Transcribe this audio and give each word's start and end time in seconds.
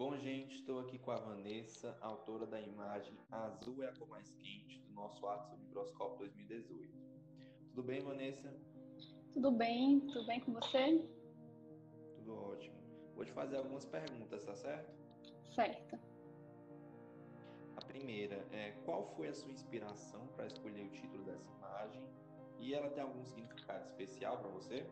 Bom, 0.00 0.16
gente, 0.16 0.54
estou 0.54 0.80
aqui 0.80 0.98
com 0.98 1.10
a 1.10 1.16
Vanessa, 1.16 1.94
autora 2.00 2.46
da 2.46 2.58
imagem 2.58 3.18
Azul 3.30 3.82
é 3.82 3.88
a 3.88 3.92
cor 3.92 4.08
mais 4.08 4.30
quente 4.30 4.78
do 4.78 4.94
nosso 4.94 5.26
Atos 5.26 5.50
do 5.50 5.58
Microscópio 5.58 6.20
2018. 6.20 6.90
Tudo 7.68 7.82
bem, 7.82 8.00
Vanessa? 8.00 8.50
Tudo 9.30 9.50
bem, 9.50 10.00
tudo 10.00 10.26
bem 10.26 10.40
com 10.40 10.54
você? 10.54 11.06
Tudo 12.16 12.34
ótimo. 12.34 12.76
Vou 13.14 13.26
te 13.26 13.32
fazer 13.32 13.58
algumas 13.58 13.84
perguntas, 13.84 14.42
tá 14.42 14.56
certo? 14.56 14.90
Certo. 15.54 15.98
A 17.76 17.84
primeira 17.84 18.42
é 18.52 18.70
qual 18.86 19.04
foi 19.14 19.28
a 19.28 19.34
sua 19.34 19.52
inspiração 19.52 20.28
para 20.28 20.46
escolher 20.46 20.86
o 20.86 20.90
título 20.92 21.24
dessa 21.24 21.46
imagem? 21.58 22.02
E 22.58 22.72
ela 22.72 22.88
tem 22.88 23.02
algum 23.02 23.22
significado 23.22 23.84
especial 23.84 24.38
para 24.38 24.48
você? 24.48 24.86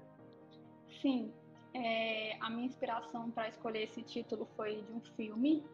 Sim, 1.01 1.33
é, 1.75 2.37
a 2.41 2.51
minha 2.51 2.67
inspiração 2.67 3.31
para 3.31 3.49
escolher 3.49 3.83
esse 3.83 4.03
título 4.03 4.49
foi 4.57 4.83
de 4.83 4.93
um 4.93 5.01
filme 5.17 5.65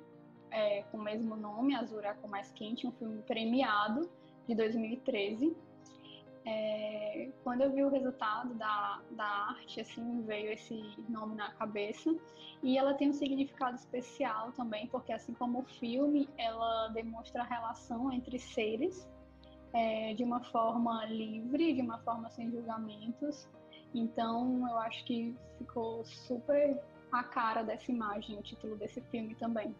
é, 0.51 0.83
com 0.85 0.99
o 0.99 1.03
mesmo 1.03 1.35
nome, 1.37 1.75
Azul 1.75 2.01
cor 2.21 2.31
mais 2.31 2.53
quente, 2.53 2.87
um 2.87 2.93
filme 2.93 3.23
premiado 3.23 4.09
de 4.47 4.55
2013. 4.55 5.57
É, 6.47 7.31
quando 7.43 7.63
eu 7.63 7.73
vi 7.73 7.83
o 7.83 7.89
resultado 7.89 8.55
da, 8.55 9.01
da 9.13 9.25
arte, 9.25 9.81
assim, 9.81 10.23
veio 10.23 10.53
esse 10.53 10.75
nome 11.09 11.35
na 11.35 11.51
cabeça. 11.55 12.15
E 12.63 12.79
ela 12.79 12.95
tem 12.95 13.11
um 13.11 13.13
significado 13.13 13.77
especial 13.77 14.53
também, 14.53 14.87
porque 14.87 15.13
assim 15.13 15.33
como 15.35 15.61
o 15.61 15.65
filme, 15.65 16.29
ela 16.37 16.89
demonstra 16.89 17.43
a 17.43 17.47
relação 17.47 18.13
entre 18.13 18.39
seres 18.39 19.09
é, 19.73 20.15
de 20.15 20.23
uma 20.23 20.41
forma 20.41 21.05
livre, 21.07 21.73
de 21.73 21.83
uma 21.83 21.99
forma 21.99 22.31
sem 22.31 22.51
julgamentos. 22.51 23.49
Então, 23.95 24.69
eu 24.69 24.79
acho 24.79 25.05
que 25.05 25.37
ficou 25.59 26.05
super 26.05 26.83
a 27.13 27.23
cara 27.23 27.63
dessa 27.63 27.93
imagem, 27.93 28.37
o 28.37 28.43
título 28.43 28.77
desse 28.77 29.01
filme 29.03 29.35
também. 29.37 29.75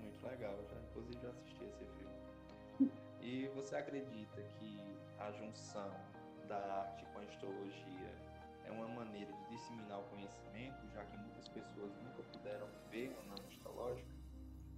Muito 0.00 0.26
legal, 0.26 0.56
já, 0.70 0.80
inclusive 0.80 1.20
já 1.22 1.28
assisti 1.28 1.64
esse 1.64 1.84
filme. 1.84 2.90
e 3.20 3.48
você 3.54 3.76
acredita 3.76 4.42
que 4.58 4.80
a 5.18 5.30
junção 5.32 5.90
da 6.48 6.56
arte 6.56 7.04
com 7.12 7.18
a 7.18 7.24
histologia 7.24 8.14
é 8.64 8.72
uma 8.72 8.88
maneira 8.88 9.30
de 9.30 9.56
disseminar 9.56 10.00
o 10.00 10.04
conhecimento, 10.04 10.88
já 10.94 11.04
que 11.04 11.18
muitas 11.18 11.48
pessoas 11.48 11.92
nunca 12.02 12.22
puderam 12.32 12.66
ver 12.90 13.14
o 13.22 13.28
nome 13.28 13.46
histológico? 13.50 14.08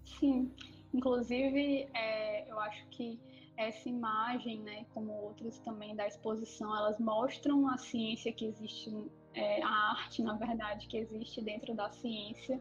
Sim, 0.05 0.53
inclusive 0.93 1.89
é, 1.95 2.51
eu 2.51 2.59
acho 2.59 2.85
que 2.89 3.21
essa 3.57 3.89
imagem, 3.89 4.61
né, 4.61 4.87
como 4.95 5.13
outras 5.13 5.59
também 5.59 5.95
da 5.95 6.07
exposição, 6.07 6.75
elas 6.75 6.99
mostram 6.99 7.69
a 7.69 7.77
ciência 7.77 8.33
que 8.33 8.47
existe, 8.47 8.91
é, 9.35 9.63
a 9.63 9.91
arte, 9.91 10.23
na 10.23 10.35
verdade, 10.35 10.87
que 10.87 10.97
existe 10.97 11.43
dentro 11.43 11.75
da 11.75 11.91
ciência 11.91 12.61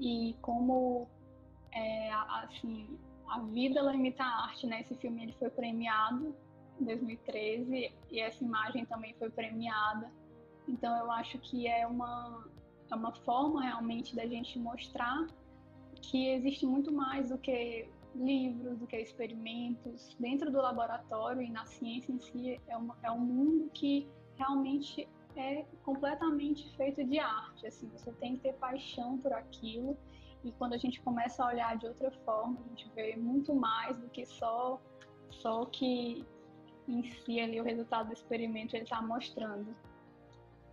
e 0.00 0.36
como, 0.42 1.08
é, 1.72 2.10
assim, 2.12 2.98
a 3.28 3.40
vida 3.40 3.78
ela 3.80 3.94
imita 3.94 4.22
a 4.22 4.44
arte, 4.44 4.66
né? 4.66 4.80
Esse 4.80 4.94
filme 4.96 5.22
ele 5.22 5.32
foi 5.34 5.50
premiado 5.50 6.34
em 6.80 6.84
2013 6.84 7.92
e 8.10 8.20
essa 8.20 8.42
imagem 8.42 8.84
também 8.86 9.14
foi 9.14 9.30
premiada. 9.30 10.10
Então 10.66 10.96
eu 10.98 11.10
acho 11.10 11.38
que 11.38 11.66
é 11.66 11.86
uma 11.86 12.44
é 12.90 12.94
uma 12.94 13.12
forma 13.12 13.62
realmente 13.62 14.16
da 14.16 14.26
gente 14.26 14.58
mostrar 14.58 15.26
que 16.00 16.28
existe 16.30 16.64
muito 16.64 16.90
mais 16.90 17.28
do 17.28 17.36
que 17.36 17.86
livros, 18.14 18.78
do 18.78 18.86
que 18.86 18.96
experimentos. 18.96 20.16
Dentro 20.18 20.50
do 20.50 20.58
laboratório 20.58 21.42
e 21.42 21.50
na 21.50 21.64
ciência 21.64 22.12
em 22.12 22.18
si, 22.18 22.60
é, 22.66 22.76
uma, 22.76 22.96
é 23.02 23.10
um 23.10 23.20
mundo 23.20 23.70
que 23.72 24.08
realmente 24.36 25.08
é 25.36 25.64
completamente 25.84 26.74
feito 26.76 27.04
de 27.04 27.18
arte. 27.18 27.66
Assim, 27.66 27.88
você 27.88 28.12
tem 28.12 28.36
que 28.36 28.42
ter 28.42 28.54
paixão 28.54 29.18
por 29.18 29.32
aquilo. 29.32 29.96
E 30.44 30.52
quando 30.52 30.72
a 30.72 30.78
gente 30.78 31.00
começa 31.00 31.42
a 31.42 31.48
olhar 31.48 31.76
de 31.76 31.86
outra 31.86 32.10
forma, 32.24 32.58
a 32.60 32.68
gente 32.68 32.90
vê 32.94 33.16
muito 33.16 33.54
mais 33.54 33.98
do 33.98 34.08
que 34.08 34.24
só 34.24 34.80
só 35.30 35.64
que 35.66 36.26
em 36.86 37.02
si 37.02 37.40
ali 37.40 37.60
o 37.60 37.64
resultado 37.64 38.08
do 38.08 38.12
experimento 38.12 38.74
ele 38.74 38.84
está 38.84 39.00
mostrando. 39.02 39.74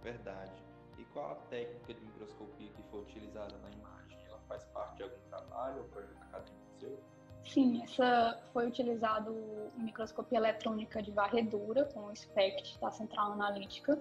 Verdade. 0.02 0.64
E 0.98 1.04
qual 1.06 1.32
a 1.32 1.36
técnica 1.50 1.94
de 1.94 2.02
microscopia 2.02 2.70
que 2.72 2.84
foi 2.84 3.02
utilizada 3.02 3.58
na 3.58 3.70
imagem? 3.72 4.18
Ela 4.28 4.40
faz 4.48 4.64
parte 4.66 4.98
de 4.98 5.04
algum 5.04 5.30
trabalho 5.30 5.82
ou 5.82 5.90
projeto 5.90 6.22
acadêmico 6.22 6.66
seu? 6.80 7.15
Sim, 7.48 7.84
essa 7.84 8.42
foi 8.52 8.68
utilizado 8.68 9.34
microscopia 9.78 10.40
eletrônica 10.40 11.02
de 11.02 11.12
varredura 11.12 11.86
com 11.86 12.08
o 12.08 12.16
SPECT 12.16 12.80
da 12.80 12.92
Central 12.92 13.34
Analítica 13.34 14.00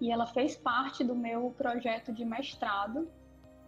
e 0.00 0.12
ela 0.12 0.26
fez 0.26 0.56
parte 0.56 1.02
do 1.02 1.14
meu 1.14 1.50
projeto 1.56 2.12
de 2.12 2.24
mestrado. 2.24 3.10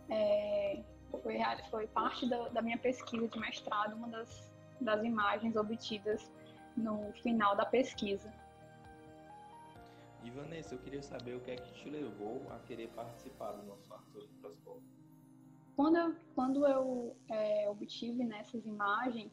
É, 0.08 0.82
foi, 1.22 1.38
foi 1.70 1.86
parte 1.88 2.28
da, 2.28 2.48
da, 2.48 2.62
minha 2.62 2.78
pesquisa 2.78 3.26
de 3.26 3.38
mestrado, 3.38 3.94
uma 3.94 4.08
das, 4.08 4.52
das 4.80 5.02
imagens 5.02 5.56
obtidas 5.56 6.30
no 6.76 7.12
final 7.22 7.56
da 7.56 7.64
pesquisa. 7.64 8.32
E 10.22 10.30
Vanessa, 10.30 10.74
eu 10.74 10.78
queria 10.78 11.02
saber 11.02 11.34
o 11.34 11.40
que 11.40 11.50
é 11.50 11.56
que 11.56 11.72
te 11.72 11.88
levou 11.88 12.46
a 12.50 12.58
querer 12.60 12.88
participar 12.88 13.52
do 13.52 13.62
nosso 13.64 13.92
Arthur 13.92 14.28
Microscópio. 14.28 14.99
Quando 15.80 15.96
eu, 15.96 16.16
quando 16.34 16.66
eu 16.66 17.16
é, 17.30 17.66
obtive 17.70 18.22
nessas 18.22 18.66
imagens, 18.66 19.32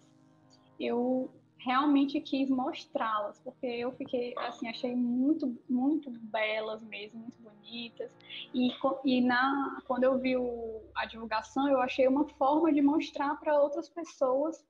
eu 0.80 1.30
realmente 1.58 2.22
quis 2.22 2.50
mostrá-las, 2.50 3.38
porque 3.42 3.66
eu 3.66 3.92
fiquei, 3.92 4.34
assim, 4.38 4.70
achei 4.70 4.96
muito, 4.96 5.60
muito 5.68 6.10
belas 6.10 6.82
mesmo, 6.84 7.20
muito 7.20 7.42
bonitas. 7.42 8.10
E, 8.54 8.70
e 9.04 9.20
na, 9.20 9.82
quando 9.86 10.06
eu 10.06 10.18
vi 10.20 10.38
o, 10.38 10.84
a 10.96 11.06
divulgação, 11.06 11.68
eu 11.68 11.82
achei 11.82 12.08
uma 12.08 12.26
forma 12.36 12.72
de 12.72 12.82
mostrar 12.82 13.36
para 13.42 13.62
outras 13.62 13.90
pessoas, 13.90 14.66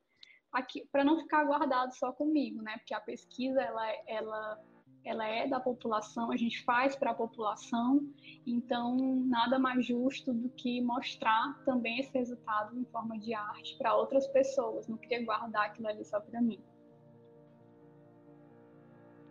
para 0.91 1.03
não 1.03 1.19
ficar 1.19 1.45
guardado 1.45 1.93
só 1.93 2.11
comigo, 2.11 2.59
né? 2.59 2.75
Porque 2.79 2.95
a 2.95 2.99
pesquisa, 2.99 3.61
ela, 3.61 3.87
ela 4.07 4.59
ela 5.03 5.25
é 5.27 5.47
da 5.47 5.59
população, 5.59 6.31
a 6.31 6.37
gente 6.37 6.63
faz 6.63 6.95
para 6.95 7.11
a 7.11 7.13
população, 7.13 8.07
então 8.45 8.97
nada 9.25 9.57
mais 9.57 9.85
justo 9.85 10.33
do 10.33 10.49
que 10.49 10.81
mostrar 10.81 11.63
também 11.63 11.99
esse 11.99 12.11
resultado 12.17 12.77
em 12.77 12.85
forma 12.85 13.17
de 13.17 13.33
arte 13.33 13.77
para 13.77 13.95
outras 13.95 14.27
pessoas. 14.27 14.87
Não 14.87 14.97
queria 14.97 15.23
guardar 15.23 15.67
aquilo 15.67 15.87
ali 15.87 16.03
só 16.03 16.19
para 16.19 16.41
mim. 16.41 16.59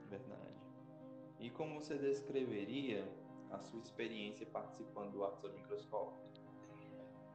Verdade. 0.09 0.54
E 1.41 1.50
como 1.50 1.81
você 1.81 1.97
descreveria 1.98 3.06
a 3.50 3.59
sua 3.59 3.81
experiência 3.81 4.47
participando 4.47 5.12
do 5.12 5.25
Artes 5.25 5.53
Microscópio? 5.53 6.25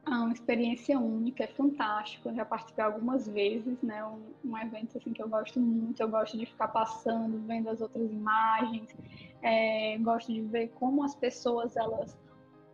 Ah, 0.04 0.22
uma 0.22 0.32
experiência 0.32 0.98
única, 0.98 1.44
é 1.44 1.46
fantástico. 1.46 2.28
Eu 2.28 2.34
já 2.34 2.44
participei 2.44 2.84
algumas 2.84 3.28
vezes, 3.28 3.80
né? 3.82 4.04
Um, 4.04 4.22
um, 4.44 4.58
evento 4.58 4.98
assim 4.98 5.12
que 5.12 5.22
eu 5.22 5.28
gosto 5.28 5.60
muito. 5.60 6.00
Eu 6.00 6.08
gosto 6.08 6.36
de 6.36 6.44
ficar 6.44 6.68
passando, 6.68 7.38
vendo 7.46 7.70
as 7.70 7.80
outras 7.80 8.10
imagens. 8.10 8.94
É, 9.42 9.96
gosto 9.98 10.32
de 10.32 10.42
ver 10.42 10.68
como 10.70 11.04
as 11.04 11.14
pessoas 11.14 11.76
elas 11.76 12.18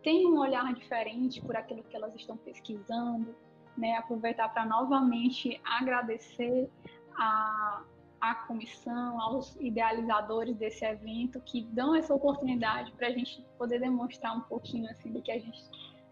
têm 0.01 0.25
um 0.27 0.39
olhar 0.39 0.73
diferente 0.73 1.41
por 1.41 1.55
aquilo 1.55 1.83
que 1.83 1.95
elas 1.95 2.15
estão 2.15 2.35
pesquisando, 2.37 3.35
né? 3.77 3.95
Aproveitar 3.97 4.49
para 4.49 4.65
novamente 4.65 5.61
agradecer 5.63 6.67
a 7.15 7.83
a 8.19 8.35
comissão, 8.35 9.19
aos 9.21 9.55
idealizadores 9.59 10.55
desse 10.57 10.83
evento 10.83 11.39
que 11.41 11.63
dão 11.63 11.95
essa 11.95 12.13
oportunidade 12.13 12.91
para 12.93 13.07
a 13.07 13.11
gente 13.11 13.41
poder 13.57 13.79
demonstrar 13.79 14.35
um 14.35 14.41
pouquinho 14.41 14.89
assim 14.89 15.11
do 15.11 15.21
que 15.21 15.31
a 15.31 15.39
gente 15.39 15.63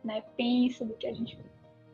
né, 0.03 0.21
pensa, 0.35 0.85
do 0.85 0.93
que 0.95 1.07
a 1.07 1.13
gente 1.13 1.37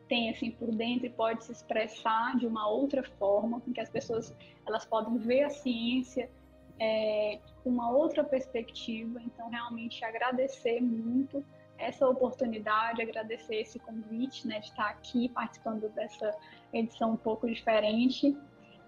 tem 0.08 0.30
assim 0.30 0.50
por 0.50 0.70
dentro 0.70 1.06
e 1.06 1.10
pode 1.10 1.44
se 1.44 1.52
expressar 1.52 2.36
de 2.36 2.46
uma 2.46 2.68
outra 2.68 3.02
forma, 3.02 3.62
em 3.66 3.72
que 3.72 3.80
as 3.80 3.90
pessoas 3.90 4.34
elas 4.66 4.84
podem 4.84 5.16
ver 5.18 5.44
a 5.44 5.50
ciência 5.50 6.30
é, 6.78 7.40
com 7.62 7.70
uma 7.70 7.90
outra 7.90 8.22
perspectiva. 8.22 9.20
Então, 9.22 9.48
realmente 9.48 10.04
agradecer 10.04 10.80
muito 10.80 11.44
essa 11.78 12.08
oportunidade, 12.08 13.02
agradecer 13.02 13.56
esse 13.56 13.78
convite, 13.78 14.46
né, 14.46 14.60
de 14.60 14.66
estar 14.66 14.90
aqui 14.90 15.28
participando 15.30 15.88
dessa 15.90 16.30
edição 16.72 17.12
um 17.12 17.16
pouco 17.16 17.48
diferente 17.48 18.36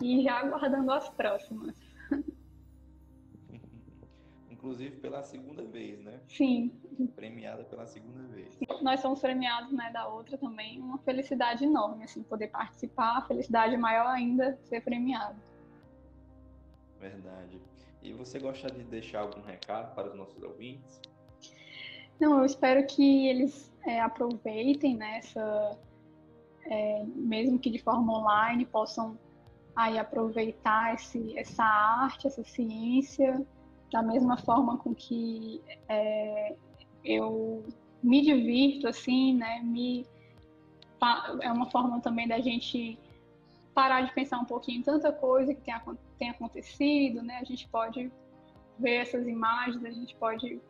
e 0.00 0.22
já 0.22 0.40
aguardando 0.40 0.92
as 0.92 1.08
próximas. 1.08 1.76
inclusive 4.66 4.96
pela 4.96 5.22
segunda 5.22 5.62
vez, 5.64 6.02
né? 6.02 6.20
Sim. 6.26 6.72
Premiada 7.14 7.64
pela 7.64 7.86
segunda 7.86 8.22
vez. 8.28 8.58
Nós 8.80 9.00
somos 9.00 9.20
premiados, 9.20 9.72
né, 9.72 9.90
da 9.92 10.08
outra 10.08 10.38
também. 10.38 10.80
Uma 10.80 10.98
felicidade 10.98 11.64
enorme, 11.64 12.04
assim, 12.04 12.22
poder 12.22 12.48
participar. 12.48 13.26
Felicidade 13.26 13.76
maior 13.76 14.06
ainda 14.06 14.58
ser 14.64 14.80
premiado. 14.82 15.36
Verdade. 16.98 17.60
E 18.02 18.12
você 18.12 18.38
gostaria 18.38 18.82
de 18.82 18.88
deixar 18.88 19.20
algum 19.20 19.42
recado 19.42 19.94
para 19.94 20.08
os 20.08 20.16
nossos 20.16 20.42
ouvintes? 20.42 21.00
Não, 22.18 22.38
eu 22.38 22.44
espero 22.44 22.86
que 22.86 23.28
eles 23.28 23.70
é, 23.84 24.00
aproveitem 24.00 24.96
nessa, 24.96 25.78
né, 26.66 27.00
é, 27.00 27.04
mesmo 27.14 27.58
que 27.58 27.70
de 27.70 27.78
forma 27.78 28.18
online, 28.18 28.64
possam 28.64 29.18
aí 29.74 29.98
aproveitar 29.98 30.94
esse, 30.94 31.38
essa 31.38 31.62
arte, 31.62 32.26
essa 32.26 32.42
ciência 32.42 33.46
da 33.92 34.02
mesma 34.02 34.36
forma 34.38 34.78
com 34.78 34.94
que 34.94 35.62
é, 35.88 36.56
eu 37.06 37.64
me 38.02 38.20
divirto, 38.20 38.88
assim, 38.88 39.34
né? 39.34 39.60
Me, 39.62 40.06
é 41.40 41.50
uma 41.50 41.70
forma 41.70 42.00
também 42.00 42.26
da 42.26 42.40
gente 42.40 42.98
parar 43.74 44.02
de 44.02 44.12
pensar 44.12 44.38
um 44.38 44.44
pouquinho 44.44 44.80
em 44.80 44.82
tanta 44.82 45.12
coisa 45.12 45.54
que 45.54 45.60
tem, 45.60 45.74
tem 46.18 46.30
acontecido, 46.30 47.22
né? 47.22 47.38
A 47.38 47.44
gente 47.44 47.68
pode 47.68 48.10
ver 48.78 48.96
essas 48.96 49.26
imagens, 49.26 49.84
a 49.84 49.90
gente 49.90 50.14
pode 50.16 50.60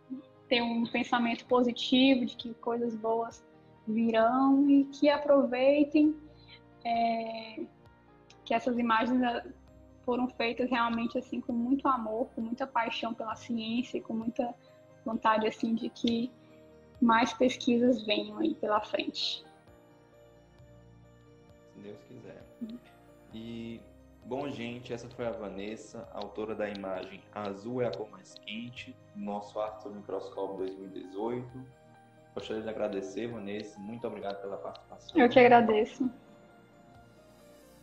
ter 0.49 0.63
um 0.63 0.85
pensamento 0.87 1.45
positivo 1.47 2.25
de 2.25 2.37
que 2.37 2.55
coisas 2.55 2.95
boas 2.95 3.45
virão 3.87 4.69
e 4.69 4.85
que 4.85 5.09
aproveitem 5.09 6.15
é, 6.85 7.65
que 8.45 8.55
essas 8.55 8.79
imagens 8.79 9.21
eh, 9.23 9.45
foram 10.05 10.29
feitas 10.29 10.71
realmente 10.71 11.19
assim 11.19 11.41
com 11.41 11.53
muito 11.53 11.87
amor, 11.89 12.29
com 12.35 12.41
muita 12.41 12.67
paixão 12.67 13.13
pela 13.13 13.35
ciência, 13.35 14.01
com 14.01 14.15
muita 14.15 14.55
vontade 15.07 15.47
assim 15.47 15.75
de 15.75 15.89
que 15.89 16.31
mais 17.01 17.33
pesquisas 17.33 18.05
venham 18.05 18.39
aí 18.39 18.55
pela 18.55 18.81
frente. 18.81 19.45
Se 21.73 21.81
Deus 21.81 21.99
quiser. 22.09 22.43
E 23.33 23.81
bom, 24.25 24.51
gente, 24.51 24.93
essa 24.93 25.09
foi 25.09 25.27
a 25.27 25.31
Vanessa, 25.31 26.09
autora 26.13 26.55
da 26.55 26.69
imagem 26.69 27.23
Azul 27.33 27.83
é 27.83 27.87
a 27.87 27.91
cor 27.91 28.11
mais 28.11 28.35
quente, 28.35 28.95
nosso 29.15 29.59
Arte 29.61 29.89
Microscópio 29.89 30.59
2018. 30.59 31.47
Gostaria 32.35 32.63
de 32.63 32.69
agradecer, 32.69 33.29
Vanessa. 33.29 33.79
Muito 33.79 34.07
obrigado 34.07 34.43
pela 34.43 34.59
participação. 34.59 35.19
Eu 35.19 35.29
que 35.29 35.39
agradeço. 35.39 36.11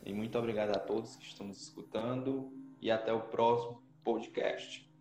E 0.05 0.13
muito 0.13 0.37
obrigado 0.37 0.75
a 0.75 0.79
todos 0.79 1.15
que 1.15 1.25
estão 1.25 1.47
nos 1.47 1.61
escutando 1.61 2.51
e 2.81 2.91
até 2.91 3.13
o 3.13 3.21
próximo 3.21 3.81
podcast. 4.03 4.92